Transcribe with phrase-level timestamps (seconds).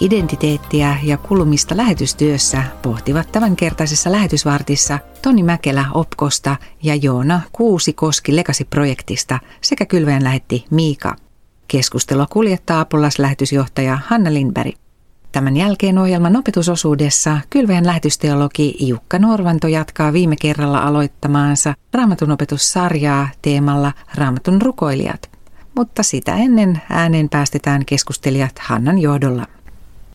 [0.00, 9.38] identiteettiä ja kulumista lähetystyössä pohtivat tämänkertaisessa lähetysvartissa Toni Mäkelä Opkosta ja Joona Kuusi Koski Legasi-projektista
[9.60, 11.16] sekä kylveen lähetti Miika.
[11.68, 14.74] Keskustelua kuljettaa apulaislähetysjohtaja Hanna Lindberg.
[15.32, 23.92] Tämän jälkeen ohjelman opetusosuudessa kylveen lähetysteologi Jukka Norvanto jatkaa viime kerralla aloittamaansa Raamatun opetussarjaa teemalla
[24.14, 25.30] Raamatun rukoilijat.
[25.76, 29.46] Mutta sitä ennen ääneen päästetään keskustelijat Hannan johdolla.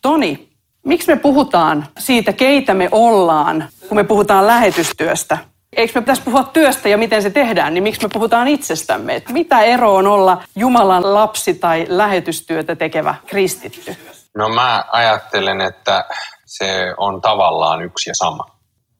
[0.06, 0.50] Toni,
[0.84, 5.38] miksi me puhutaan siitä, keitä me ollaan, kun me puhutaan lähetystyöstä?
[5.76, 9.16] Eikö me pitäisi puhua työstä ja miten se tehdään, niin miksi me puhutaan itsestämme?
[9.16, 13.96] Että mitä ero on olla Jumalan lapsi tai lähetystyötä tekevä kristitty?
[14.38, 16.06] No mä ajattelen, että
[16.46, 18.46] se on tavallaan yksi ja sama.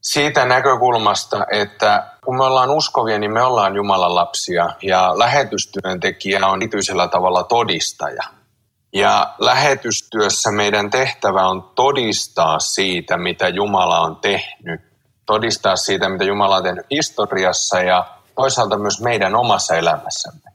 [0.00, 6.62] Siitä näkökulmasta, että kun me ollaan uskovia, niin me ollaan Jumalan lapsia ja lähetystyöntekijä on
[6.62, 8.22] erityisellä tavalla todistaja.
[8.96, 14.80] Ja lähetystyössä meidän tehtävä on todistaa siitä, mitä Jumala on tehnyt,
[15.26, 20.50] todistaa siitä, mitä Jumala on tehnyt historiassa ja toisaalta myös meidän omassa elämässämme.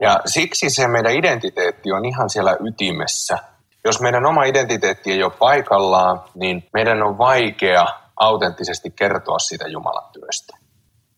[0.00, 3.38] Ja siksi se meidän identiteetti on ihan siellä ytimessä–
[3.84, 7.86] jos meidän oma identiteetti ei ole paikallaan, niin meidän on vaikea
[8.16, 10.56] autenttisesti kertoa siitä Jumalan työstä.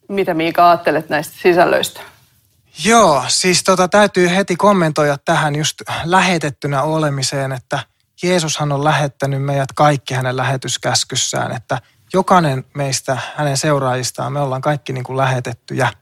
[0.08, 2.00] Mitä Miika ajattelet näistä sisällöistä?
[2.84, 7.78] Joo, siis tota, täytyy heti kommentoida tähän just lähetettynä olemiseen, että
[8.22, 11.80] Jeesushan on lähettänyt meidät kaikki hänen lähetyskäskyssään, että
[12.12, 15.92] jokainen meistä, hänen seuraajistaan, me ollaan kaikki niin kuin lähetettyjä.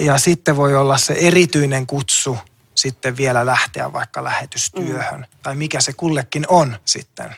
[0.00, 2.38] Ja sitten voi olla se erityinen kutsu
[2.74, 5.20] sitten vielä lähteä vaikka lähetystyöhön.
[5.20, 5.38] Mm.
[5.42, 7.36] Tai mikä se kullekin on sitten.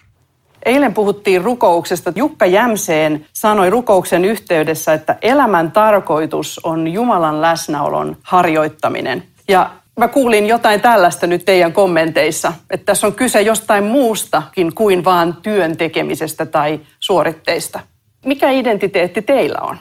[0.65, 2.13] Eilen puhuttiin rukouksesta.
[2.17, 9.23] Jukka Jämseen sanoi rukouksen yhteydessä, että elämän tarkoitus on Jumalan läsnäolon harjoittaminen.
[9.49, 15.05] Ja mä kuulin jotain tällaista nyt teidän kommenteissa, että tässä on kyse jostain muustakin kuin
[15.05, 17.81] vaan työn tekemisestä tai suoritteista.
[18.27, 19.79] Mikä identiteetti teillä on?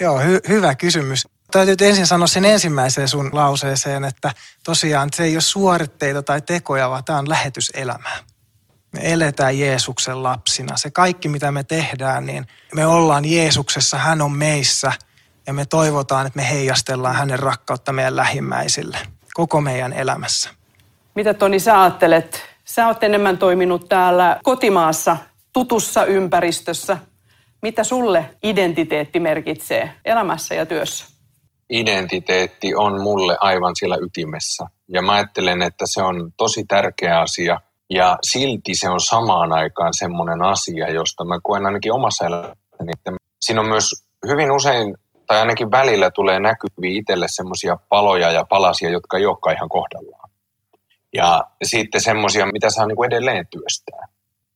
[0.00, 1.28] Joo, hy- hyvä kysymys.
[1.50, 4.32] Täytyy ensin sanoa sen ensimmäiseen sun lauseeseen, että
[4.64, 8.18] tosiaan se ei ole suoritteita tai tekoja, vaan tämä on lähetyselämää.
[8.92, 10.76] Me eletään Jeesuksen lapsina.
[10.76, 14.92] Se kaikki, mitä me tehdään, niin me ollaan Jeesuksessa, hän on meissä
[15.46, 18.98] ja me toivotaan, että me heijastellaan hänen rakkautta meidän lähimmäisille
[19.34, 20.50] koko meidän elämässä.
[21.14, 22.42] Mitä Toni sä ajattelet?
[22.64, 25.16] Sä oot enemmän toiminut täällä kotimaassa,
[25.52, 26.98] tutussa ympäristössä.
[27.62, 31.18] Mitä sulle identiteetti merkitsee elämässä ja työssä?
[31.70, 34.66] identiteetti on mulle aivan siellä ytimessä.
[34.88, 37.60] Ja mä ajattelen, että se on tosi tärkeä asia.
[37.90, 43.12] Ja silti se on samaan aikaan semmoinen asia, josta mä koen ainakin omassa elämässäni, että
[43.40, 43.84] siinä on myös
[44.28, 49.56] hyvin usein, tai ainakin välillä tulee näkyviä itselle semmoisia paloja ja palasia, jotka ei olekaan
[49.56, 50.30] ihan kohdallaan.
[51.14, 54.08] Ja sitten semmoisia, mitä saa niin edelleen työstää.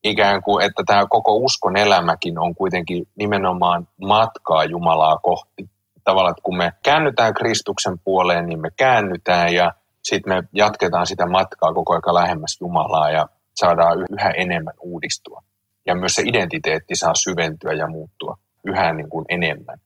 [0.04, 5.70] Ikään kuin, että tämä koko uskon elämäkin on kuitenkin nimenomaan matkaa Jumalaa kohti
[6.04, 11.26] tavallaan, että kun me käännytään Kristuksen puoleen, niin me käännytään ja sitten me jatketaan sitä
[11.26, 15.42] matkaa koko ajan lähemmäs Jumalaa ja saadaan yhä enemmän uudistua.
[15.86, 19.78] Ja myös se identiteetti saa syventyä ja muuttua yhä niin kuin enemmän.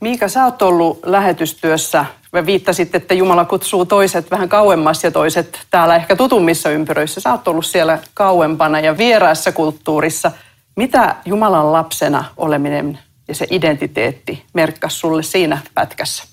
[0.00, 2.04] Miika, sä oot ollut lähetystyössä.
[2.32, 7.20] Me viittasit, että Jumala kutsuu toiset vähän kauemmas ja toiset täällä ehkä tutummissa ympyröissä.
[7.20, 10.32] Sä oot ollut siellä kauempana ja vieraassa kulttuurissa.
[10.76, 12.98] Mitä Jumalan lapsena oleminen
[13.28, 16.31] ja se identiteetti merkkasi sulle siinä pätkässä?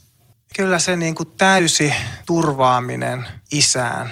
[0.55, 1.93] Kyllä se niin kuin täysi
[2.25, 4.11] turvaaminen isään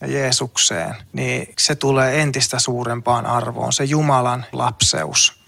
[0.00, 5.42] ja Jeesukseen, niin se tulee entistä suurempaan arvoon, se Jumalan lapseus.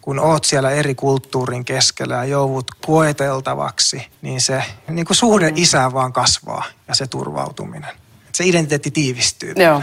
[0.00, 5.92] Kun oot siellä eri kulttuurin keskellä ja joudut koeteltavaksi, niin se niin kuin suhde isään
[5.92, 7.90] vaan kasvaa ja se turvautuminen.
[8.32, 9.52] Se identiteetti tiivistyy.
[9.56, 9.82] Joo.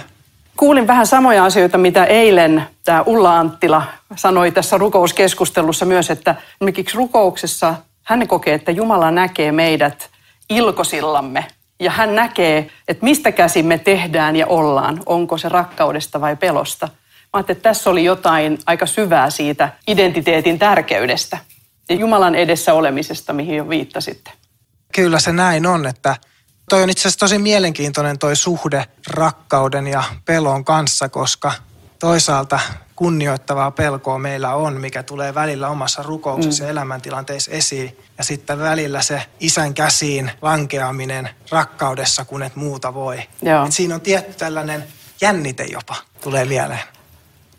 [0.58, 3.84] Kuulin vähän samoja asioita, mitä eilen tämä Ulla Anttila
[4.16, 10.10] sanoi tässä rukouskeskustelussa myös, että esimerkiksi rukouksessa hän kokee, että Jumala näkee meidät
[10.50, 11.46] ilkosillamme
[11.80, 16.90] ja hän näkee, että mistä käsin me tehdään ja ollaan, onko se rakkaudesta vai pelosta.
[17.34, 21.38] Mä että tässä oli jotain aika syvää siitä identiteetin tärkeydestä
[21.90, 24.32] ja Jumalan edessä olemisesta, mihin jo viittasitte.
[24.96, 26.16] Kyllä se näin on, että
[26.70, 31.52] Toi on itse asiassa tosi mielenkiintoinen toi suhde rakkauden ja pelon kanssa, koska
[32.00, 32.60] toisaalta
[32.96, 36.68] kunnioittavaa pelkoa meillä on, mikä tulee välillä omassa rukouksessa mm.
[36.68, 37.98] ja elämäntilanteessa esiin.
[38.18, 43.18] Ja sitten välillä se isän käsiin lankeaminen rakkaudessa, kun et muuta voi.
[43.66, 44.84] Et siinä on tietty tällainen
[45.22, 46.80] jännite jopa, tulee mieleen.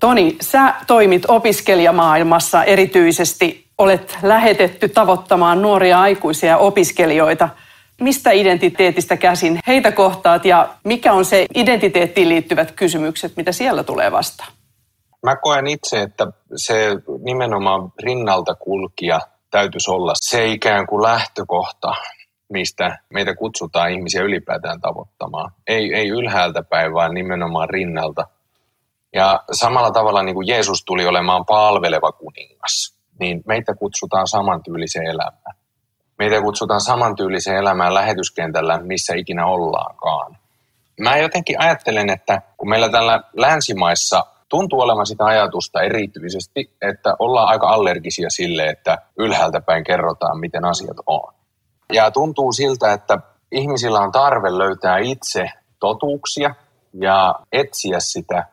[0.01, 3.67] Toni, sä toimit opiskelijamaailmassa erityisesti.
[3.79, 7.49] Olet lähetetty tavoittamaan nuoria aikuisia opiskelijoita–
[8.01, 14.13] mistä identiteetistä käsin heitä kohtaat ja mikä on se identiteettiin liittyvät kysymykset, mitä siellä tulee
[14.13, 14.53] vastaan?
[15.27, 16.27] Mä koen itse, että
[16.57, 16.75] se
[17.25, 19.21] nimenomaan rinnalta kulkija
[19.51, 21.95] täytyisi olla se ikään kuin lähtökohta,
[22.49, 25.53] mistä meitä kutsutaan ihmisiä ylipäätään tavoittamaan.
[25.67, 28.25] Ei, ei ylhäältä päin, vaan nimenomaan rinnalta.
[29.15, 35.57] Ja samalla tavalla niin kuin Jeesus tuli olemaan palveleva kuningas, niin meitä kutsutaan samantyyliseen elämään.
[36.19, 40.37] Meitä kutsutaan samantyyliseen elämään lähetyskentällä, missä ikinä ollaankaan.
[41.01, 47.49] Mä jotenkin ajattelen, että kun meillä tällä länsimaissa tuntuu olevan sitä ajatusta erityisesti, että ollaan
[47.49, 51.33] aika allergisia sille, että ylhäältä päin kerrotaan, miten asiat on.
[51.93, 53.19] Ja tuntuu siltä, että
[53.53, 55.51] ihmisillä on tarve löytää itse
[55.81, 56.55] totuuksia
[57.01, 58.45] ja etsiä sitä.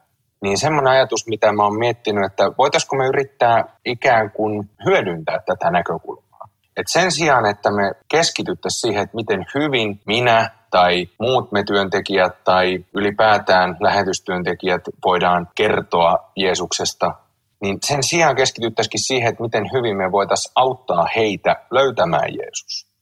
[0.42, 5.72] Niin semmoinen ajatus, mitä mä oon miettinyt, että voitaisiko me yrittää ikään kuin hyödyntää tätä
[5.72, 6.33] näkökulmaa.
[6.78, 12.44] Et sen sijaan, että me keskityttäisiin siihen, että miten hyvin minä tai muut me työntekijät
[12.44, 17.16] tai ylipäätään lähetystyöntekijät voidaan kertoa Jeesuksesta,
[17.62, 22.94] niin sen sijaan keskityttäisikin siihen, että miten hyvin me voitaisiin auttaa heitä löytämään Jeesus.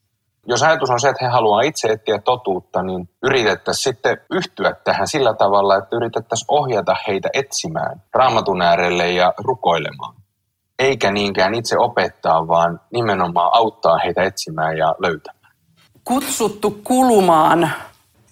[0.47, 5.07] Jos ajatus on se, että he haluaa itse etsiä totuutta, niin yritettäisiin sitten yhtyä tähän
[5.07, 10.20] sillä tavalla, että yritettäisiin ohjata heitä etsimään raamatun äärelle ja rukoilemaan.
[10.81, 15.53] Eikä niinkään itse opettaa, vaan nimenomaan auttaa heitä etsimään ja löytämään.
[16.03, 17.71] Kutsuttu kulumaan.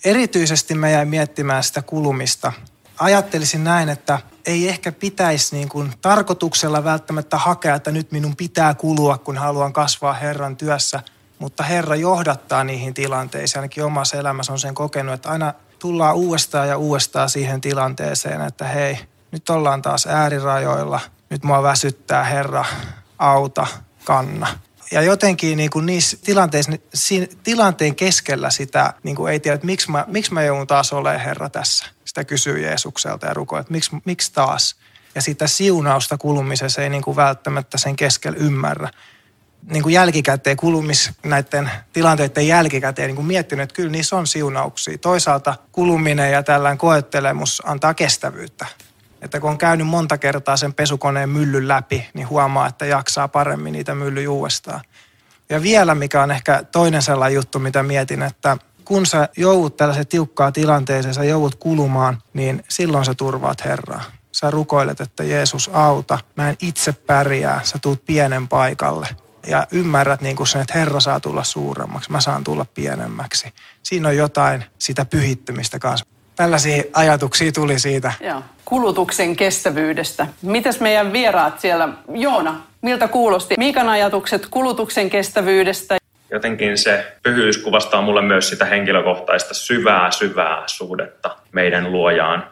[0.05, 2.53] Erityisesti mä jäin miettimään sitä kulumista.
[2.99, 8.73] Ajattelisin näin, että ei ehkä pitäisi niin kuin tarkoituksella välttämättä hakea, että nyt minun pitää
[8.73, 10.99] kulua, kun haluan kasvaa Herran työssä–
[11.39, 13.59] mutta Herra johdattaa niihin tilanteisiin.
[13.59, 18.65] Ainakin omassa elämässä on sen kokenut, että aina tullaan uudestaan ja uudestaan siihen tilanteeseen, että
[18.65, 18.97] hei,
[19.31, 20.99] nyt ollaan taas äärirajoilla.
[21.29, 22.65] Nyt mua väsyttää Herra,
[23.19, 23.67] auta,
[24.03, 24.47] kanna.
[24.91, 29.65] Ja jotenkin niin kuin niissä tilanteissa, siinä tilanteen keskellä sitä niin kuin ei tiedä, että
[29.65, 31.85] miksi mä, miksi mä joudun taas olemaan Herra tässä.
[32.05, 34.75] Sitä kysyy Jeesukselta ja rukoilee, että miksi, miksi taas.
[35.15, 38.89] Ja sitä siunausta kulumisessa ei niin kuin välttämättä sen keskellä ymmärrä
[39.63, 44.97] niin kuin jälkikäteen, kulumis näiden tilanteiden jälkikäteen niin kuin miettinyt, että kyllä niissä on siunauksia.
[44.97, 48.65] Toisaalta kuluminen ja tällainen koettelemus antaa kestävyyttä.
[49.21, 53.73] Että kun on käynyt monta kertaa sen pesukoneen myllyn läpi, niin huomaa, että jaksaa paremmin
[53.73, 54.81] niitä myllyjä uudestaan.
[55.49, 60.07] Ja vielä, mikä on ehkä toinen sellainen juttu, mitä mietin, että kun sä joudut tällaisen
[60.07, 64.03] tiukkaa tilanteeseen, sä joudut kulumaan, niin silloin sä turvaat Herraa.
[64.31, 69.07] Sä rukoilet, että Jeesus auta, mä en itse pärjää, sä tuut pienen paikalle
[69.47, 73.53] ja ymmärrät niin kuin sen, että Herra saa tulla suuremmaksi, mä saan tulla pienemmäksi.
[73.83, 76.05] Siinä on jotain sitä pyhittymistä kanssa.
[76.39, 78.11] Tällaisia ajatuksia tuli siitä.
[78.21, 78.41] Joo.
[78.65, 80.27] Kulutuksen kestävyydestä.
[80.41, 81.89] Mitäs meidän vieraat siellä?
[82.13, 83.55] Joona, miltä kuulosti?
[83.57, 85.97] Miikan ajatukset kulutuksen kestävyydestä?
[86.31, 92.47] Jotenkin se pyhyys kuvastaa mulle myös sitä henkilökohtaista syvää, syvää suhdetta meidän luojaan.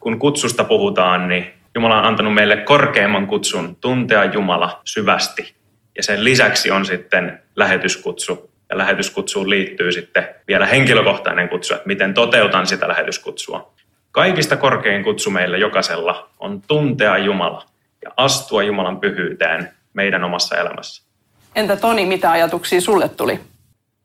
[0.00, 5.54] Kun kutsusta puhutaan, niin Jumala on antanut meille korkeimman kutsun tuntea Jumala syvästi
[5.96, 8.51] ja sen lisäksi on sitten lähetyskutsu.
[8.72, 13.72] Ja lähetyskutsuun liittyy sitten vielä henkilökohtainen kutsu, että miten toteutan sitä lähetyskutsua.
[14.12, 17.64] Kaikista korkein kutsu meillä jokaisella on tuntea Jumala
[18.04, 21.02] ja astua Jumalan pyhyyteen meidän omassa elämässä.
[21.54, 23.40] Entä Toni, mitä ajatuksia sulle tuli?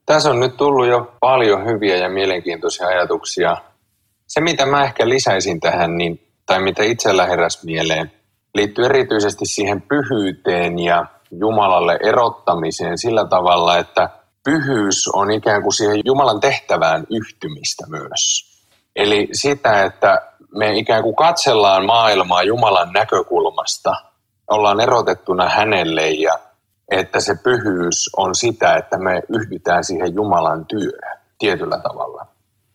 [0.05, 3.57] Tässä on nyt tullut jo paljon hyviä ja mielenkiintoisia ajatuksia.
[4.27, 8.11] Se, mitä mä ehkä lisäisin tähän, niin, tai mitä itsellä heräsi mieleen,
[8.55, 14.09] liittyy erityisesti siihen pyhyyteen ja Jumalalle erottamiseen sillä tavalla, että
[14.47, 18.45] pyhyys on ikään kuin siihen Jumalan tehtävään yhtymistä myös.
[18.95, 20.21] Eli sitä, että
[20.55, 23.93] me ikään kuin katsellaan maailmaa Jumalan näkökulmasta,
[24.47, 26.39] ollaan erotettuna hänelle ja
[26.91, 32.27] että se pyhyys on sitä, että me yhdytään siihen Jumalan työhön tietyllä tavalla.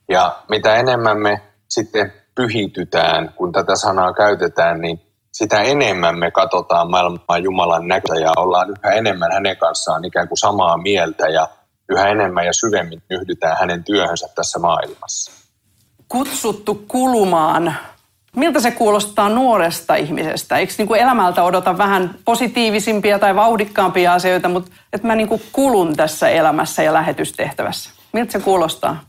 [0.08, 5.00] Ja mitä enemmän me sitten pyhitytään, kun tätä sanaa käytetään, niin
[5.32, 10.38] sitä enemmän me katsotaan maailmaa Jumalan näköä ja ollaan yhä enemmän hänen kanssaan ikään kuin
[10.38, 11.48] samaa mieltä ja
[11.92, 15.32] yhä enemmän ja syvemmin yhdytään hänen työhönsä tässä maailmassa.
[16.08, 17.74] Kutsuttu kulumaan.
[18.36, 20.58] Miltä se kuulostaa nuoresta ihmisestä?
[20.58, 25.42] Eikö niin kuin elämältä odota vähän positiivisimpia tai vauhdikkaampia asioita, mutta että mä niin kuin
[25.52, 27.90] kulun tässä elämässä ja lähetystehtävässä?
[28.12, 29.04] Miltä se kuulostaa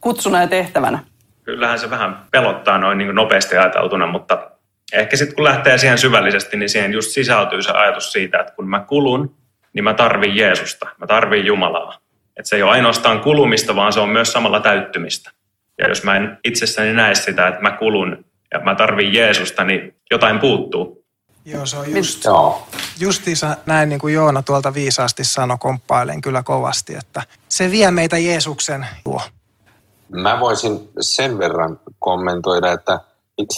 [0.00, 0.98] kutsuna ja tehtävänä?
[1.44, 4.50] Kyllähän se vähän pelottaa noin niin nopeasti ajateltuna, mutta
[4.92, 8.68] ehkä sitten kun lähtee siihen syvällisesti, niin siihen just sisältyy se ajatus siitä, että kun
[8.68, 9.34] mä kulun,
[9.72, 11.98] niin mä tarvin Jeesusta, mä tarvin Jumalaa.
[12.36, 15.30] Että se ei ole ainoastaan kulumista, vaan se on myös samalla täyttymistä.
[15.78, 18.24] Ja jos mä en itsessäni näe sitä, että mä kulun
[18.54, 21.04] ja mä tarvin Jeesusta, niin jotain puuttuu.
[21.44, 22.68] Joo, se on just, Joo.
[23.00, 28.18] justiinsa näin niin kuin Joona tuolta viisaasti sanoi, komppailen kyllä kovasti, että se vie meitä
[28.18, 29.20] Jeesuksen luo.
[30.08, 33.00] Mä voisin sen verran kommentoida, että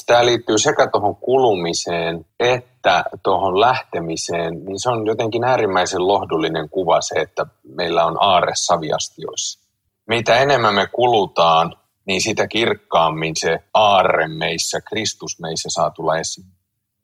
[0.07, 2.78] tämä liittyy sekä tuohon kulumiseen että
[3.23, 9.69] tuohon lähtemiseen, niin se on jotenkin äärimmäisen lohdullinen kuva se, että meillä on aare saviastioissa.
[10.07, 11.77] Mitä enemmän me kulutaan,
[12.07, 16.47] niin sitä kirkkaammin se aarre meissä, Kristus meissä saa tulla esiin.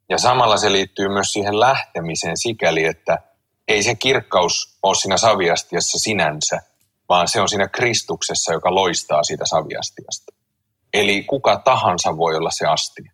[0.08, 3.18] Ja samalla se liittyy myös siihen lähtemiseen sikäli, että
[3.68, 6.62] ei se kirkkaus ole siinä saviastiassa sinänsä,
[7.08, 10.32] vaan se on siinä Kristuksessa, joka loistaa siitä saviastiasta.
[10.92, 13.12] Eli kuka tahansa voi olla se astia.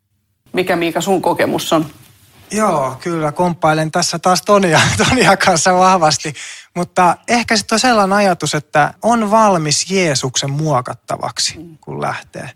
[0.53, 1.87] Mikä Miika sun kokemus on?
[2.50, 6.35] Joo, kyllä komppailen tässä taas Tonia, Tonia kanssa vahvasti.
[6.76, 12.50] Mutta ehkä sitten on sellainen ajatus, että on valmis Jeesuksen muokattavaksi, kun lähtee.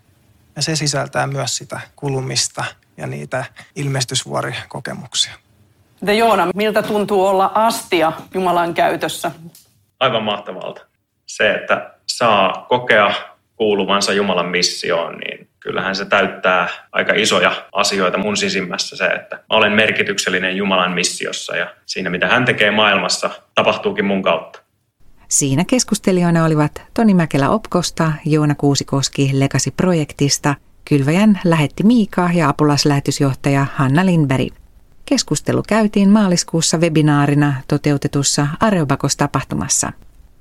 [0.55, 2.63] Ja se sisältää myös sitä kulumista
[2.97, 5.33] ja niitä ilmestysvuorikokemuksia.
[6.01, 9.31] Mitä Joona, miltä tuntuu olla astia Jumalan käytössä?
[9.99, 10.81] Aivan mahtavalta.
[11.25, 13.13] Se, että saa kokea
[13.55, 19.71] kuuluvansa Jumalan missioon, niin kyllähän se täyttää aika isoja asioita mun sisimmässä se, että olen
[19.71, 24.59] merkityksellinen Jumalan missiossa ja siinä mitä hän tekee maailmassa tapahtuukin mun kautta.
[25.27, 30.55] Siinä keskustelijoina olivat Toni Mäkelä Opkosta, Joona Kuusikoski Legasi-projektista,
[30.89, 34.53] Kylväjän lähetti Miika ja apulaslähetysjohtaja Hanna Lindberg.
[35.05, 39.91] Keskustelu käytiin maaliskuussa webinaarina toteutetussa Areobakos-tapahtumassa.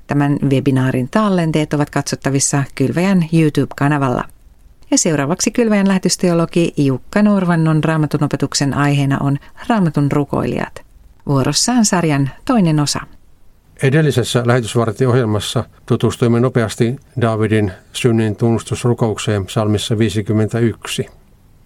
[0.06, 4.33] Tämän webinaarin tallenteet ovat katsottavissa Kylväjän YouTube-kanavalla.
[4.90, 9.38] Ja seuraavaksi Kylväjän lähetysteologi Jukka Norvannon raamatun opetuksen aiheena on
[9.68, 10.82] raamatun rukoilijat.
[11.26, 13.00] Vuorossaan sarjan toinen osa.
[13.82, 21.06] Edellisessä lähetysvartiohjelmassa tutustuimme nopeasti Davidin synnin tunnustusrukoukseen psalmissa 51.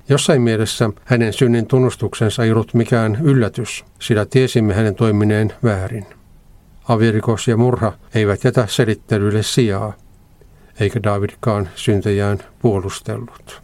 [0.09, 6.07] Jossain mielessä hänen synnin tunnustuksensa ei ollut mikään yllätys, sillä tiesimme hänen toimineen väärin.
[6.89, 9.93] Avirikos ja murha eivät jätä selittelylle sijaa,
[10.80, 13.62] eikä Davidkaan syntejään puolustellut.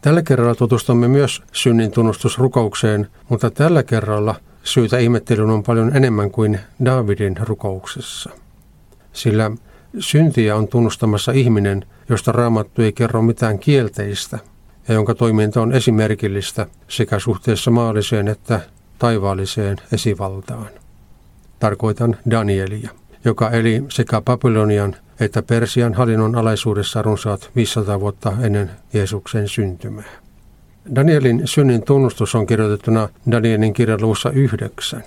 [0.00, 6.60] Tällä kerralla tutustumme myös synnin tunnustusrukoukseen, mutta tällä kerralla syytä ihmettelyyn on paljon enemmän kuin
[6.84, 8.30] Davidin rukouksessa.
[9.12, 9.50] Sillä
[9.98, 14.38] syntiä on tunnustamassa ihminen, josta raamattu ei kerro mitään kielteistä
[14.88, 18.60] ja jonka toiminta on esimerkillistä sekä suhteessa maalliseen että
[18.98, 20.68] taivaalliseen esivaltaan.
[21.58, 22.90] Tarkoitan Danielia,
[23.24, 30.12] joka eli sekä Babylonian että Persian hallinnon alaisuudessa runsaat 500 vuotta ennen Jeesuksen syntymää.
[30.94, 35.04] Danielin synnin tunnustus on kirjoitettuna Danielin kirjaluussa 9.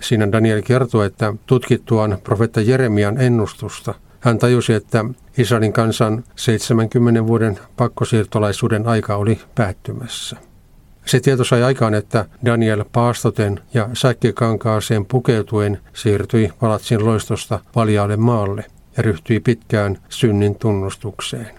[0.00, 5.04] Siinä Daniel kertoo, että tutkittuaan profetta Jeremian ennustusta hän tajusi, että
[5.38, 10.36] Israelin kansan 70 vuoden pakkosiirtolaisuuden aika oli päättymässä.
[11.06, 18.64] Se tieto sai aikaan, että Daniel paastoten ja säkkikankaaseen pukeutuen siirtyi palatsin loistosta valjaalle maalle
[18.96, 21.50] ja ryhtyi pitkään synnin tunnustukseen.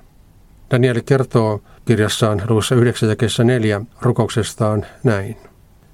[0.72, 5.38] Daniel kertoo kirjassaan luvussa 9 ja 4 rukouksestaan näin.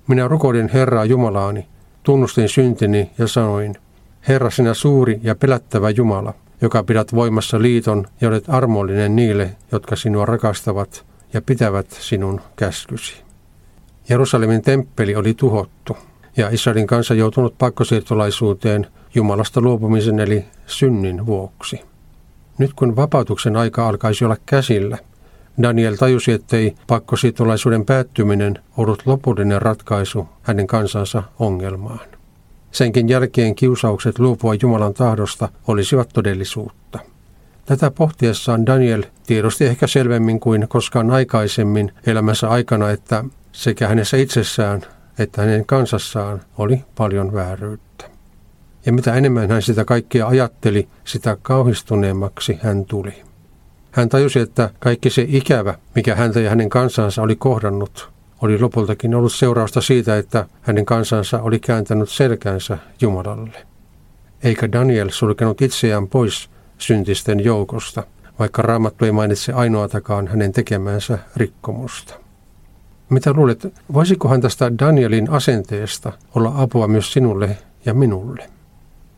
[0.08, 1.68] Minä rukoilin Herraa Jumalaani,
[2.04, 3.76] tunnustin syntini ja sanoin,
[4.28, 9.96] Herra sinä suuri ja pelättävä Jumala, joka pidät voimassa liiton ja olet armollinen niille, jotka
[9.96, 13.24] sinua rakastavat ja pitävät sinun käskysi.
[14.10, 15.98] Jerusalemin temppeli oli tuhottu
[16.40, 21.82] ja Israelin kansa joutunut pakkosiirtolaisuuteen Jumalasta luopumisen eli synnin vuoksi.
[22.58, 24.98] Nyt kun vapautuksen aika alkaisi olla käsillä,
[25.62, 32.00] Daniel tajusi, ettei pakkosiirtolaisuuden päättyminen ollut lopullinen ratkaisu hänen kansansa ongelmaan.
[32.72, 37.00] Senkin jälkeen kiusaukset luopua Jumalan tahdosta olisivat todellisuutta.
[37.66, 44.82] Tätä pohtiessaan Daniel tiedosti ehkä selvemmin kuin koskaan aikaisemmin elämänsä aikana, että sekä hänessä itsessään
[45.20, 48.06] että hänen kansassaan oli paljon vääryyttä.
[48.86, 53.24] Ja mitä enemmän hän sitä kaikkea ajatteli, sitä kauhistuneemmaksi hän tuli.
[53.92, 58.10] Hän tajusi, että kaikki se ikävä, mikä häntä ja hänen kansansa oli kohdannut,
[58.42, 63.66] oli lopultakin ollut seurausta siitä, että hänen kansansa oli kääntänyt selkänsä Jumalalle.
[64.44, 68.04] Eikä Daniel sulkenut itseään pois syntisten joukosta,
[68.40, 72.29] vaikka Raamattu ei mainitse ainoatakaan hänen tekemänsä rikkomusta.
[73.10, 78.50] Mitä luulet, voisikohan tästä Danielin asenteesta olla apua myös sinulle ja minulle?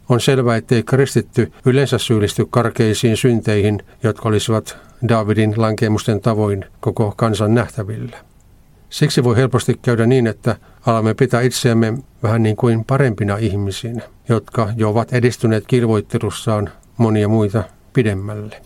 [0.10, 7.56] On selvää, ettei kristitty yleensä syyllisty karkeisiin synteihin, jotka olisivat Davidin lankemusten tavoin koko kansan
[7.56, 8.18] nähtävillä.
[8.90, 10.56] Siksi voi helposti käydä niin, että
[10.86, 11.94] alamme pitää itseämme
[12.24, 18.62] vähän niin kuin parempina ihmisinä, jotka jo ovat edistyneet kilvoittelussaan monia muita pidemmälle.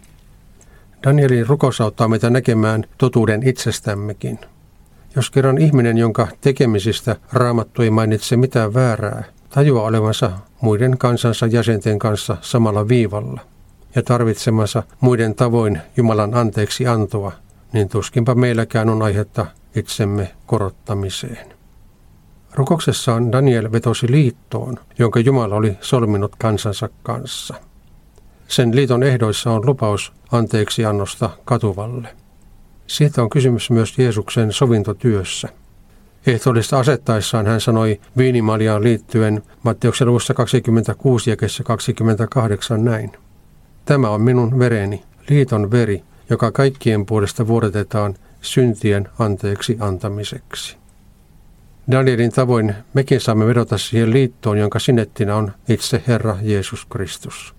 [1.03, 4.39] Danielin rukous auttaa meitä näkemään totuuden itsestämmekin.
[5.15, 10.31] Jos kerran ihminen, jonka tekemisistä raamattu ei mainitse mitään väärää, tajua olevansa
[10.61, 13.41] muiden kansansa jäsenten kanssa samalla viivalla
[13.95, 17.31] ja tarvitsemansa muiden tavoin Jumalan anteeksi antoa,
[17.73, 19.45] niin tuskinpa meilläkään on aihetta
[19.75, 21.47] itsemme korottamiseen.
[22.53, 27.53] Rukouksessaan Daniel vetosi liittoon, jonka Jumala oli solminut kansansa kanssa.
[28.47, 32.24] Sen liiton ehdoissa on lupaus anteeksi annosta katuvalle.
[32.87, 35.49] Siitä on kysymys myös Jeesuksen sovintotyössä.
[36.27, 43.11] Ehtoollista asettaessaan hän sanoi viinimaliaan liittyen Matteuksen luvussa 26 ja 28 näin.
[43.85, 50.77] Tämä on minun vereni, liiton veri, joka kaikkien puolesta vuodetetaan syntien anteeksi antamiseksi.
[51.91, 57.55] Danielin tavoin mekin saamme vedota siihen liittoon, jonka sinettinä on itse Herra Jeesus Kristus.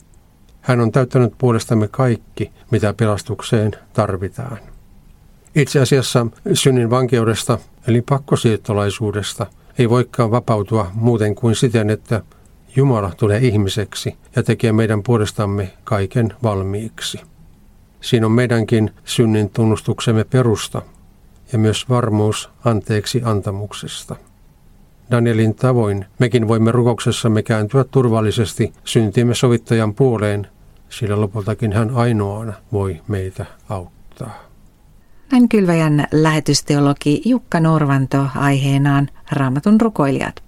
[0.60, 4.75] Hän on täyttänyt puolestamme kaikki, mitä pelastukseen tarvitaan.
[5.56, 9.46] Itse asiassa synnin vankeudesta, eli pakkosiirtolaisuudesta,
[9.78, 12.22] ei voikaan vapautua muuten kuin siten, että
[12.76, 17.20] Jumala tulee ihmiseksi ja tekee meidän puolestamme kaiken valmiiksi.
[18.00, 20.82] Siinä on meidänkin synnin tunnustuksemme perusta
[21.52, 24.16] ja myös varmuus anteeksi antamuksesta.
[25.10, 30.46] Danielin tavoin mekin voimme rukouksessamme kääntyä turvallisesti syntiemme sovittajan puoleen,
[30.88, 34.46] sillä lopultakin hän ainoana voi meitä auttaa.
[35.32, 40.42] Näin kylväjän lähetysteologi Jukka Norvanto aiheenaan Raamatun rukoilijat.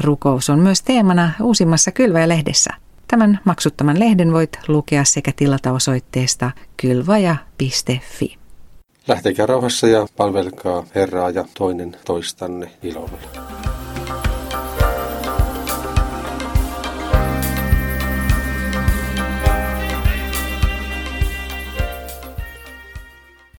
[0.00, 2.70] Rukous on myös teemana uusimmassa Kylväjä-lehdessä.
[3.08, 8.36] Tämän maksuttoman lehden voit lukea sekä tilata osoitteesta kylvaja.fi.
[9.08, 13.18] Lähtekää rauhassa ja palvelkaa Herraa ja toinen toistanne ilolla.